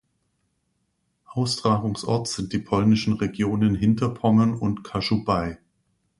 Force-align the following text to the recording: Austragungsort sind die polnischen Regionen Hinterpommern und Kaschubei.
Austragungsort 1.27 2.27
sind 2.27 2.53
die 2.53 2.57
polnischen 2.57 3.13
Regionen 3.13 3.75
Hinterpommern 3.75 4.55
und 4.55 4.83
Kaschubei. 4.83 5.59